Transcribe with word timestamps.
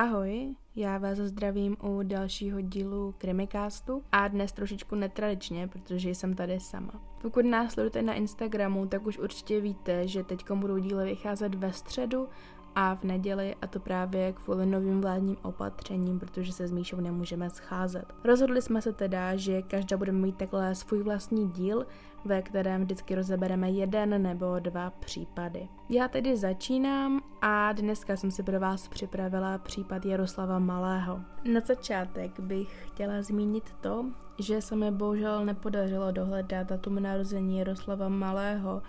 Ahoj, 0.00 0.54
já 0.76 0.98
vás 0.98 1.18
zdravím 1.18 1.76
u 1.82 2.02
dalšího 2.02 2.60
dílu 2.60 3.14
Krimikástu 3.18 4.02
a 4.12 4.28
dnes 4.28 4.52
trošičku 4.52 4.94
netradičně, 4.94 5.68
protože 5.68 6.10
jsem 6.10 6.34
tady 6.34 6.60
sama. 6.60 6.92
Pokud 7.22 7.44
nás 7.44 7.72
sledujete 7.72 8.02
na 8.02 8.14
Instagramu, 8.14 8.86
tak 8.86 9.06
už 9.06 9.18
určitě 9.18 9.60
víte, 9.60 10.08
že 10.08 10.24
teď 10.24 10.50
budou 10.50 10.78
díly 10.78 11.04
vycházet 11.04 11.54
ve 11.54 11.72
středu 11.72 12.28
a 12.80 12.94
v 12.94 13.04
neděli 13.04 13.54
a 13.62 13.66
to 13.66 13.80
právě 13.80 14.32
kvůli 14.32 14.66
novým 14.66 15.00
vládním 15.00 15.36
opatřením, 15.42 16.18
protože 16.18 16.52
se 16.52 16.68
s 16.68 16.72
Míšou 16.72 17.00
nemůžeme 17.00 17.50
scházet. 17.50 18.04
Rozhodli 18.24 18.62
jsme 18.62 18.82
se 18.82 18.92
teda, 18.92 19.36
že 19.36 19.62
každá 19.62 19.96
bude 19.96 20.12
mít 20.12 20.36
takhle 20.36 20.74
svůj 20.74 21.02
vlastní 21.02 21.48
díl, 21.48 21.86
ve 22.24 22.42
kterém 22.42 22.82
vždycky 22.82 23.14
rozebereme 23.14 23.70
jeden 23.70 24.22
nebo 24.22 24.58
dva 24.58 24.90
případy. 24.90 25.68
Já 25.88 26.08
tedy 26.08 26.36
začínám 26.36 27.20
a 27.42 27.72
dneska 27.72 28.16
jsem 28.16 28.30
si 28.30 28.42
pro 28.42 28.60
vás 28.60 28.88
připravila 28.88 29.58
případ 29.58 30.06
Jaroslava 30.06 30.58
Malého. 30.58 31.20
Na 31.52 31.60
začátek 31.60 32.40
bych 32.40 32.86
chtěla 32.86 33.22
zmínit 33.22 33.74
to, 33.80 34.04
že 34.38 34.62
se 34.62 34.76
mi 34.76 34.90
bohužel 34.90 35.44
nepodařilo 35.44 36.12
dohledat 36.12 36.66
datum 36.66 37.02
narození 37.02 37.58
Jaroslava 37.58 38.08
Malého, 38.08 38.82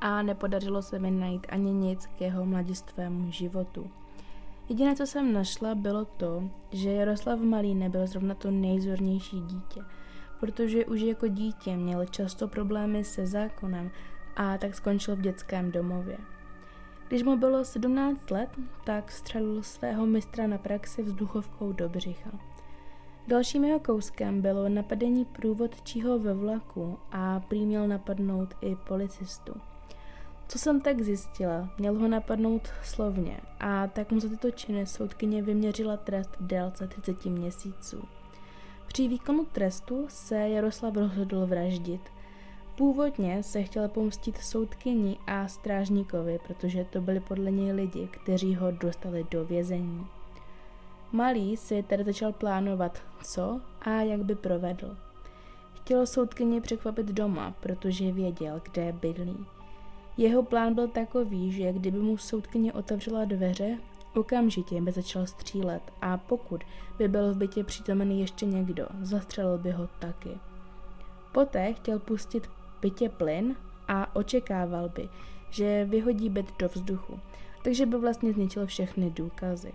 a 0.00 0.22
nepodařilo 0.22 0.82
se 0.82 0.98
mi 0.98 1.10
najít 1.10 1.46
ani 1.48 1.72
nic 1.72 2.06
k 2.06 2.20
jeho 2.20 2.46
mladistvému 2.46 3.30
životu. 3.30 3.90
Jediné, 4.68 4.96
co 4.96 5.06
jsem 5.06 5.32
našla, 5.32 5.74
bylo 5.74 6.04
to, 6.04 6.50
že 6.70 6.92
Jaroslav 6.92 7.40
Malý 7.40 7.74
nebyl 7.74 8.06
zrovna 8.06 8.34
to 8.34 8.50
nejzornější 8.50 9.40
dítě, 9.40 9.80
protože 10.40 10.86
už 10.86 11.00
jako 11.00 11.28
dítě 11.28 11.76
měl 11.76 12.06
často 12.06 12.48
problémy 12.48 13.04
se 13.04 13.26
zákonem 13.26 13.90
a 14.36 14.58
tak 14.58 14.74
skončil 14.74 15.16
v 15.16 15.20
dětském 15.20 15.72
domově. 15.72 16.18
Když 17.08 17.22
mu 17.22 17.36
bylo 17.36 17.64
17 17.64 18.30
let, 18.30 18.50
tak 18.84 19.12
střelil 19.12 19.62
svého 19.62 20.06
mistra 20.06 20.46
na 20.46 20.58
praxi 20.58 21.02
vzduchovkou 21.02 21.72
do 21.72 21.88
břicha. 21.88 22.30
Dalším 23.28 23.64
jeho 23.64 23.80
kouskem 23.80 24.42
bylo 24.42 24.68
napadení 24.68 25.24
průvodčího 25.24 26.18
ve 26.18 26.34
vlaku 26.34 26.98
a 27.12 27.40
prý 27.40 27.66
měl 27.66 27.88
napadnout 27.88 28.54
i 28.60 28.76
policistu. 28.76 29.52
Co 30.50 30.58
jsem 30.58 30.80
tak 30.80 31.00
zjistila, 31.00 31.68
měl 31.78 31.94
ho 31.94 32.08
napadnout 32.08 32.68
slovně 32.82 33.40
a 33.60 33.86
tak 33.86 34.12
mu 34.12 34.20
za 34.20 34.28
tyto 34.28 34.50
činy 34.50 34.86
soudkyně 34.86 35.42
vyměřila 35.42 35.96
trest 35.96 36.30
v 36.40 36.46
délce 36.46 36.86
30 36.86 37.24
měsíců. 37.24 38.04
Při 38.86 39.08
výkonu 39.08 39.44
trestu 39.44 40.06
se 40.08 40.36
Jaroslav 40.36 40.96
rozhodl 40.96 41.46
vraždit. 41.46 42.00
Původně 42.76 43.42
se 43.42 43.62
chtěl 43.62 43.88
pomstit 43.88 44.38
soudkyni 44.38 45.18
a 45.26 45.48
strážníkovi, 45.48 46.38
protože 46.46 46.84
to 46.84 47.00
byli 47.00 47.20
podle 47.20 47.50
něj 47.50 47.72
lidi, 47.72 48.08
kteří 48.10 48.54
ho 48.54 48.70
dostali 48.70 49.26
do 49.30 49.44
vězení. 49.44 50.06
Malý 51.12 51.56
si 51.56 51.82
tedy 51.82 52.04
začal 52.04 52.32
plánovat, 52.32 53.02
co 53.24 53.60
a 53.80 53.90
jak 53.90 54.24
by 54.24 54.34
provedl. 54.34 54.96
Chtěl 55.74 56.06
soudkyni 56.06 56.60
překvapit 56.60 57.06
doma, 57.06 57.54
protože 57.60 58.12
věděl, 58.12 58.60
kde 58.72 58.92
bydlí. 58.92 59.46
Jeho 60.20 60.42
plán 60.42 60.74
byl 60.74 60.88
takový, 60.88 61.52
že 61.52 61.72
kdyby 61.72 61.98
mu 61.98 62.16
soudkyně 62.16 62.72
otevřela 62.72 63.24
dveře, 63.24 63.78
okamžitě 64.14 64.80
by 64.80 64.92
začal 64.92 65.26
střílet 65.26 65.82
a 66.00 66.16
pokud 66.16 66.60
by 66.98 67.08
byl 67.08 67.34
v 67.34 67.36
bytě 67.36 67.64
přítomen 67.64 68.10
ještě 68.10 68.46
někdo, 68.46 68.86
zastřelil 69.02 69.58
by 69.58 69.70
ho 69.70 69.88
taky. 69.98 70.30
Poté 71.32 71.72
chtěl 71.72 71.98
pustit 71.98 72.50
bytě 72.80 73.08
plyn 73.08 73.56
a 73.88 74.16
očekával 74.16 74.88
by, 74.88 75.08
že 75.50 75.84
vyhodí 75.84 76.28
byt 76.28 76.46
do 76.58 76.68
vzduchu, 76.68 77.20
takže 77.64 77.86
by 77.86 77.98
vlastně 77.98 78.32
zničil 78.32 78.66
všechny 78.66 79.10
důkazy. 79.10 79.72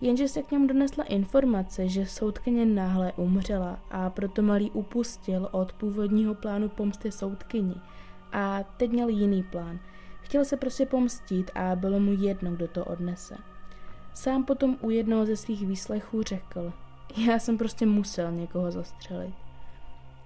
Jenže 0.00 0.28
se 0.28 0.42
k 0.42 0.50
němu 0.50 0.66
donesla 0.66 1.04
informace, 1.04 1.88
že 1.88 2.06
soudkyně 2.06 2.66
náhle 2.66 3.12
umřela 3.16 3.78
a 3.90 4.10
proto 4.10 4.42
malý 4.42 4.70
upustil 4.70 5.48
od 5.52 5.72
původního 5.72 6.34
plánu 6.34 6.68
pomsty 6.68 7.12
soudkyni– 7.12 7.74
a 8.32 8.62
teď 8.76 8.90
měl 8.90 9.08
jiný 9.08 9.42
plán. 9.42 9.78
Chtěl 10.20 10.44
se 10.44 10.56
prostě 10.56 10.86
pomstít 10.86 11.50
a 11.54 11.76
bylo 11.76 12.00
mu 12.00 12.12
jedno, 12.12 12.50
kdo 12.50 12.68
to 12.68 12.84
odnese. 12.84 13.36
Sám 14.14 14.44
potom 14.44 14.76
u 14.80 14.90
jednoho 14.90 15.26
ze 15.26 15.36
svých 15.36 15.66
výslechů 15.66 16.22
řekl, 16.22 16.72
já 17.28 17.38
jsem 17.38 17.58
prostě 17.58 17.86
musel 17.86 18.32
někoho 18.32 18.70
zastřelit. 18.70 19.34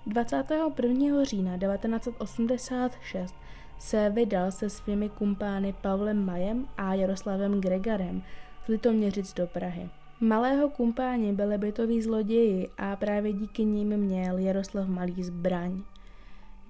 21. 0.06 1.24
října 1.24 1.58
1986 1.58 3.34
se 3.78 4.10
vydal 4.10 4.50
se 4.52 4.70
svými 4.70 5.08
kumpány 5.08 5.74
Pavlem 5.82 6.26
Majem 6.26 6.66
a 6.76 6.94
Jaroslavem 6.94 7.60
Gregarem 7.60 8.22
z 8.64 8.68
Litoměřic 8.68 9.34
do 9.34 9.46
Prahy. 9.46 9.90
Malého 10.20 10.68
kumpáni 10.68 11.32
byli 11.32 11.58
bytoví 11.58 12.02
zloději 12.02 12.68
a 12.78 12.96
právě 12.96 13.32
díky 13.32 13.64
nim 13.64 13.96
měl 13.96 14.38
Jaroslav 14.38 14.88
Malý 14.88 15.22
zbraň. 15.22 15.82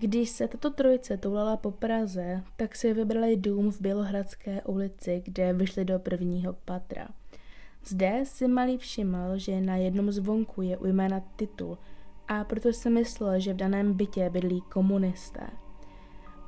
Když 0.02 0.30
se 0.30 0.48
tato 0.48 0.70
trojice 0.70 1.16
toulala 1.16 1.56
po 1.56 1.70
Praze, 1.70 2.42
tak 2.56 2.76
si 2.76 2.94
vybrali 2.94 3.36
dům 3.36 3.70
v 3.70 3.80
Bělohradské 3.80 4.62
ulici, 4.62 5.22
kde 5.24 5.52
vyšli 5.52 5.84
do 5.84 5.98
prvního 5.98 6.52
patra. 6.52 7.08
Zde 7.84 8.20
si 8.24 8.48
malý 8.48 8.78
všiml, 8.78 9.38
že 9.38 9.60
na 9.60 9.76
jednom 9.76 10.12
zvonku 10.12 10.62
je 10.62 10.78
ujména 10.78 11.20
titul 11.36 11.78
a 12.28 12.44
proto 12.44 12.72
si 12.72 12.90
myslel, 12.90 13.40
že 13.40 13.52
v 13.52 13.56
daném 13.56 13.92
bytě 13.92 14.30
bydlí 14.30 14.60
komunisté. 14.60 15.46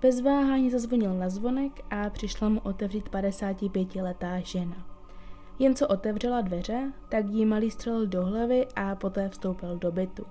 Bez 0.03 0.21
váhání 0.21 0.71
zazvonil 0.71 1.15
na 1.15 1.29
zvonek 1.29 1.73
a 1.91 2.11
přišla 2.11 2.49
mu 2.49 2.61
otevřít 2.61 3.09
55-letá 3.09 4.43
žena. 4.45 4.87
Jen 5.59 5.75
co 5.75 5.89
otevřela 5.89 6.41
dveře, 6.41 6.93
tak 7.09 7.27
jí 7.27 7.47
malý 7.47 7.71
střelil 7.71 8.07
do 8.07 8.27
hlavy 8.27 8.67
a 8.77 8.95
poté 8.95 9.29
vstoupil 9.29 9.79
do 9.79 9.93
bytu 9.93 10.27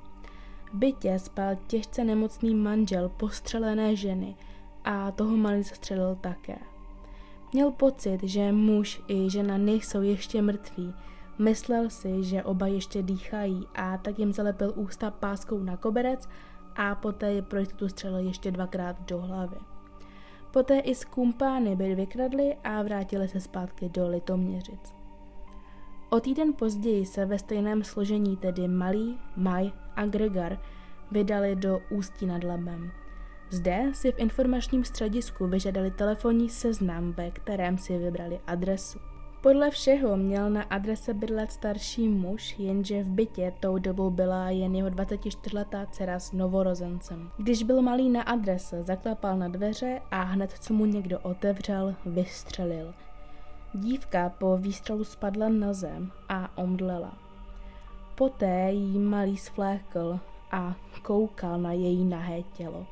bytě 0.73 1.19
spal 1.19 1.55
těžce 1.67 2.03
nemocný 2.03 2.55
manžel 2.55 3.09
postřelené 3.09 3.95
ženy 3.95 4.35
a 4.83 5.11
toho 5.11 5.37
malý 5.37 5.63
zastřelil 5.63 6.17
také. 6.21 6.57
Měl 7.53 7.71
pocit, 7.71 8.23
že 8.23 8.51
muž 8.51 9.01
i 9.07 9.29
žena 9.29 9.57
nejsou 9.57 10.01
ještě 10.01 10.41
mrtví. 10.41 10.93
Myslel 11.39 11.89
si, 11.89 12.23
že 12.23 12.43
oba 12.43 12.67
ještě 12.67 13.01
dýchají 13.01 13.67
a 13.75 13.97
tak 13.97 14.19
jim 14.19 14.33
zalepil 14.33 14.73
ústa 14.75 15.11
páskou 15.11 15.59
na 15.59 15.77
koberec 15.77 16.29
a 16.75 16.95
poté 16.95 17.33
je 17.33 17.41
pro 17.41 17.59
jistotu 17.59 17.89
střelil 17.89 18.17
ještě 18.17 18.51
dvakrát 18.51 19.01
do 19.01 19.21
hlavy. 19.21 19.57
Poté 20.51 20.79
i 20.79 20.95
z 20.95 21.05
kumpány 21.05 21.75
byli 21.75 21.95
vykradli 21.95 22.55
a 22.63 22.81
vrátili 22.81 23.27
se 23.27 23.39
zpátky 23.39 23.89
do 23.89 24.07
Litoměřic. 24.07 25.02
O 26.13 26.19
týden 26.19 26.53
později 26.53 27.05
se 27.05 27.25
ve 27.25 27.39
stejném 27.39 27.83
složení 27.83 28.37
tedy 28.37 28.67
Malý, 28.67 29.17
Maj 29.35 29.71
a 29.95 30.05
Gregar 30.05 30.57
vydali 31.11 31.55
do 31.55 31.79
Ústí 31.89 32.25
nad 32.25 32.43
Labem. 32.43 32.91
Zde 33.49 33.83
si 33.93 34.11
v 34.11 34.19
informačním 34.19 34.83
středisku 34.83 35.47
vyžadali 35.47 35.91
telefonní 35.91 36.49
seznam, 36.49 37.11
ve 37.11 37.31
kterém 37.31 37.77
si 37.77 37.97
vybrali 37.97 38.39
adresu. 38.47 38.99
Podle 39.41 39.69
všeho 39.69 40.17
měl 40.17 40.49
na 40.49 40.61
adrese 40.61 41.13
bydlet 41.13 41.51
starší 41.51 42.07
muž, 42.07 42.55
jenže 42.59 43.03
v 43.03 43.09
bytě 43.09 43.53
tou 43.59 43.77
dobou 43.77 44.09
byla 44.09 44.49
jen 44.49 44.75
jeho 44.75 44.89
24-letá 44.89 45.87
dcera 45.91 46.19
s 46.19 46.31
novorozencem. 46.31 47.31
Když 47.37 47.63
byl 47.63 47.81
malý 47.81 48.09
na 48.09 48.21
adrese, 48.21 48.83
zaklapal 48.83 49.37
na 49.37 49.47
dveře 49.47 50.01
a 50.11 50.21
hned 50.21 50.51
co 50.51 50.73
mu 50.73 50.85
někdo 50.85 51.19
otevřel, 51.19 51.95
vystřelil. 52.05 52.93
Dívka 53.75 54.29
po 54.29 54.57
výstřelu 54.57 55.03
spadla 55.03 55.49
na 55.49 55.73
zem 55.73 56.11
a 56.29 56.57
omdlela. 56.57 57.17
Poté 58.15 58.71
jí 58.71 58.99
malý 58.99 59.37
svlékl 59.37 60.19
a 60.51 60.75
koukal 61.01 61.57
na 61.57 61.71
její 61.71 62.05
nahé 62.05 62.43
tělo. 62.43 62.87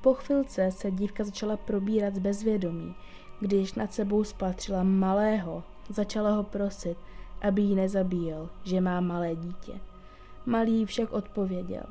Po 0.00 0.14
chvilce 0.14 0.70
se 0.70 0.90
dívka 0.90 1.24
začala 1.24 1.56
probírat 1.56 2.14
z 2.14 2.18
bezvědomí, 2.18 2.94
když 3.40 3.74
nad 3.74 3.94
sebou 3.94 4.24
spatřila 4.24 4.82
malého, 4.82 5.62
začala 5.88 6.30
ho 6.30 6.42
prosit, 6.42 6.98
aby 7.42 7.62
ji 7.62 7.74
nezabíjel, 7.74 8.48
že 8.64 8.80
má 8.80 9.00
malé 9.00 9.36
dítě. 9.36 9.72
Malý 10.46 10.86
však 10.86 11.12
odpověděl. 11.12 11.84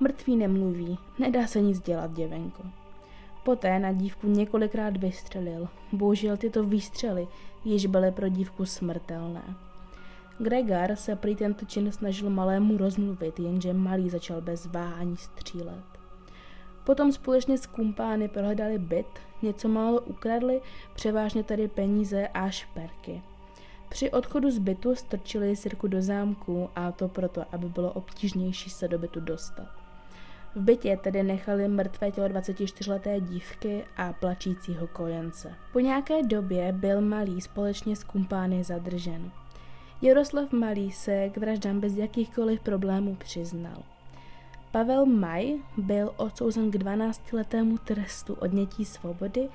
Mrtvý 0.00 0.36
nemluví, 0.36 0.98
nedá 1.18 1.46
se 1.46 1.60
nic 1.60 1.80
dělat, 1.80 2.12
děvenko. 2.12 2.81
Poté 3.44 3.78
na 3.78 3.92
dívku 3.92 4.26
několikrát 4.26 4.96
vystřelil. 4.96 5.68
Bohužel 5.92 6.36
tyto 6.36 6.64
výstřely 6.64 7.28
již 7.64 7.86
byly 7.86 8.10
pro 8.10 8.28
dívku 8.28 8.66
smrtelné. 8.66 9.42
Gregar 10.38 10.96
se 10.96 11.16
prý 11.16 11.36
tento 11.36 11.64
čin 11.64 11.92
snažil 11.92 12.30
malému 12.30 12.78
rozmluvit, 12.78 13.40
jenže 13.40 13.72
malý 13.72 14.10
začal 14.10 14.40
bez 14.40 14.66
váhání 14.66 15.16
střílet. 15.16 15.84
Potom 16.84 17.12
společně 17.12 17.58
s 17.58 17.66
kumpány 17.66 18.28
prohledali 18.28 18.78
byt, 18.78 19.06
něco 19.42 19.68
málo 19.68 20.00
ukradli, 20.00 20.60
převážně 20.94 21.44
tady 21.44 21.68
peníze 21.68 22.28
a 22.28 22.50
šperky. 22.50 23.22
Při 23.88 24.10
odchodu 24.10 24.50
z 24.50 24.58
bytu 24.58 24.94
strčili 24.94 25.56
Sirku 25.56 25.88
do 25.88 26.02
zámku 26.02 26.68
a 26.76 26.92
to 26.92 27.08
proto, 27.08 27.44
aby 27.52 27.68
bylo 27.68 27.92
obtížnější 27.92 28.70
se 28.70 28.88
do 28.88 28.98
bytu 28.98 29.20
dostat. 29.20 29.81
V 30.54 30.60
bytě 30.60 30.98
tedy 31.02 31.22
nechali 31.22 31.68
mrtvé 31.68 32.10
tělo 32.10 32.28
24-leté 32.28 33.20
dívky 33.20 33.84
a 33.96 34.12
plačícího 34.12 34.86
kojence. 34.86 35.54
Po 35.72 35.80
nějaké 35.80 36.22
době 36.22 36.72
byl 36.72 37.00
malý 37.00 37.40
společně 37.40 37.96
s 37.96 38.04
kumpány 38.04 38.64
zadržen. 38.64 39.30
Jaroslav 40.02 40.52
Malý 40.52 40.92
se 40.92 41.28
k 41.28 41.36
vraždám 41.36 41.80
bez 41.80 41.96
jakýchkoliv 41.96 42.60
problémů 42.60 43.16
přiznal. 43.16 43.82
Pavel 44.70 45.06
Maj 45.06 45.54
byl 45.76 46.14
odsouzen 46.16 46.70
k 46.70 46.74
12-letému 46.74 47.78
trestu 47.78 48.34
odnětí 48.34 48.84
svobody, 48.84 49.48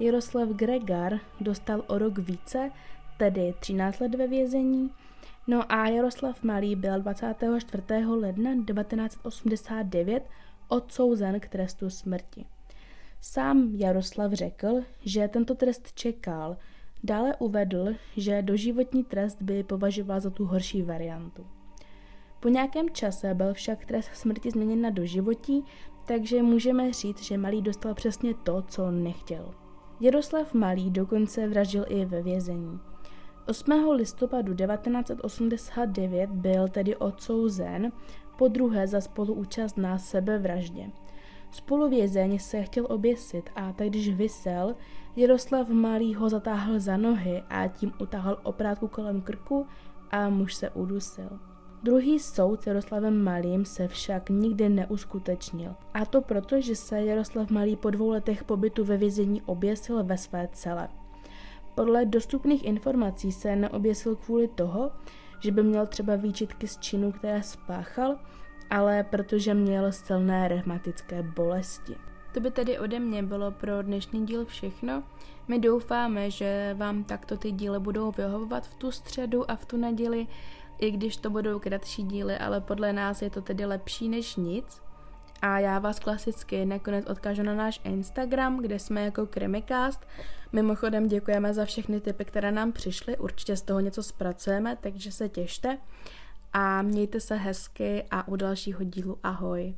Jaroslav 0.00 0.48
Gregar 0.48 1.20
dostal 1.40 1.82
o 1.86 1.98
rok 1.98 2.18
více, 2.18 2.70
tedy 3.16 3.54
13 3.60 4.00
let 4.00 4.14
ve 4.14 4.26
vězení, 4.26 4.90
no 5.46 5.72
a 5.72 5.88
Jaroslav 5.88 6.42
Malý 6.42 6.76
byl 6.76 7.00
24. 7.00 7.82
ledna 8.06 8.50
1989 8.50 10.28
odsouzen 10.68 11.40
k 11.40 11.48
trestu 11.48 11.90
smrti. 11.90 12.46
Sám 13.20 13.70
Jaroslav 13.74 14.32
řekl, 14.32 14.82
že 15.00 15.28
tento 15.28 15.54
trest 15.54 15.92
čekal, 15.92 16.56
dále 17.04 17.36
uvedl, 17.38 17.94
že 18.16 18.42
doživotní 18.42 19.04
trest 19.04 19.42
by 19.42 19.62
považoval 19.62 20.20
za 20.20 20.30
tu 20.30 20.44
horší 20.44 20.82
variantu. 20.82 21.46
Po 22.40 22.48
nějakém 22.48 22.90
čase 22.90 23.34
byl 23.34 23.54
však 23.54 23.86
trest 23.86 24.10
smrti 24.14 24.50
změněn 24.50 24.80
na 24.80 24.90
doživotí, 24.90 25.64
takže 26.06 26.42
můžeme 26.42 26.92
říct, 26.92 27.22
že 27.22 27.38
Malý 27.38 27.62
dostal 27.62 27.94
přesně 27.94 28.34
to, 28.34 28.62
co 28.62 28.90
nechtěl. 28.90 29.54
Jaroslav 30.00 30.54
Malý 30.54 30.90
dokonce 30.90 31.48
vraždil 31.48 31.84
i 31.88 32.04
ve 32.04 32.22
vězení. 32.22 32.80
8. 33.46 33.90
listopadu 33.90 34.54
1989 34.54 36.30
byl 36.30 36.68
tedy 36.68 36.96
odsouzen 36.96 37.92
po 38.38 38.48
druhé 38.48 38.86
za 38.86 39.00
spoluúčast 39.00 39.76
na 39.76 39.98
sebevraždě. 39.98 40.90
Spoluvězeň 41.50 42.38
se 42.38 42.62
chtěl 42.62 42.86
oběsit 42.90 43.50
a 43.54 43.72
tak 43.72 43.88
když 43.88 44.14
vysel, 44.14 44.74
Jaroslav 45.16 45.68
Malý 45.68 46.14
ho 46.14 46.28
zatáhl 46.28 46.80
za 46.80 46.96
nohy 46.96 47.42
a 47.50 47.68
tím 47.68 47.92
utáhl 47.98 48.38
oprátku 48.42 48.88
kolem 48.88 49.20
krku 49.20 49.66
a 50.10 50.28
muž 50.28 50.54
se 50.54 50.70
udusil. 50.70 51.38
Druhý 51.82 52.18
soud 52.18 52.62
s 52.62 52.66
Jaroslavem 52.66 53.24
Malým 53.24 53.64
se 53.64 53.88
však 53.88 54.30
nikdy 54.30 54.68
neuskutečnil. 54.68 55.74
A 55.94 56.04
to 56.04 56.20
proto, 56.20 56.60
že 56.60 56.76
se 56.76 57.02
Jaroslav 57.02 57.50
Malý 57.50 57.76
po 57.76 57.90
dvou 57.90 58.08
letech 58.10 58.44
pobytu 58.44 58.84
ve 58.84 58.96
vězení 58.96 59.42
oběsil 59.42 60.04
ve 60.04 60.18
své 60.18 60.48
cele. 60.52 60.88
Podle 61.74 62.04
dostupných 62.04 62.64
informací 62.64 63.32
se 63.32 63.56
neoběsil 63.56 64.16
kvůli 64.16 64.48
toho, 64.48 64.90
že 65.40 65.52
by 65.52 65.62
měl 65.62 65.86
třeba 65.86 66.16
výčitky 66.16 66.68
z 66.68 66.78
činu, 66.78 67.12
které 67.12 67.42
spáchal, 67.42 68.16
ale 68.70 69.04
protože 69.04 69.54
měl 69.54 69.92
silné 69.92 70.48
rehmatické 70.48 71.22
bolesti. 71.22 71.96
To 72.34 72.40
by 72.40 72.50
tedy 72.50 72.78
ode 72.78 73.00
mě 73.00 73.22
bylo 73.22 73.50
pro 73.50 73.82
dnešní 73.82 74.26
díl 74.26 74.44
všechno. 74.44 75.02
My 75.48 75.58
doufáme, 75.58 76.30
že 76.30 76.74
vám 76.78 77.04
takto 77.04 77.36
ty 77.36 77.52
díly 77.52 77.80
budou 77.80 78.10
vyhovovat 78.10 78.66
v 78.66 78.76
tu 78.76 78.90
středu 78.90 79.50
a 79.50 79.56
v 79.56 79.64
tu 79.64 79.76
neděli 79.76 80.26
i 80.78 80.90
když 80.90 81.16
to 81.16 81.30
budou 81.30 81.58
kratší 81.58 82.02
díly, 82.02 82.38
ale 82.38 82.60
podle 82.60 82.92
nás 82.92 83.22
je 83.22 83.30
to 83.30 83.42
tedy 83.42 83.64
lepší 83.64 84.08
než 84.08 84.36
nic. 84.36 84.82
A 85.46 85.58
já 85.58 85.78
vás 85.78 85.98
klasicky 85.98 86.64
nakonec 86.64 87.06
odkážu 87.06 87.42
na 87.42 87.54
náš 87.54 87.80
Instagram, 87.84 88.60
kde 88.60 88.78
jsme 88.78 89.04
jako 89.04 89.26
Krimikast. 89.26 90.06
Mimochodem 90.52 91.08
děkujeme 91.08 91.54
za 91.54 91.64
všechny 91.64 92.00
typy, 92.00 92.24
které 92.24 92.52
nám 92.52 92.72
přišly, 92.72 93.18
určitě 93.18 93.56
z 93.56 93.62
toho 93.62 93.80
něco 93.80 94.02
zpracujeme, 94.02 94.76
takže 94.80 95.12
se 95.12 95.28
těšte. 95.28 95.78
A 96.52 96.82
mějte 96.82 97.20
se 97.20 97.36
hezky 97.36 98.04
a 98.10 98.28
u 98.28 98.36
dalšího 98.36 98.84
dílu 98.84 99.18
ahoj. 99.22 99.74